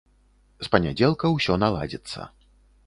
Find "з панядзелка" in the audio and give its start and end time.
0.67-1.31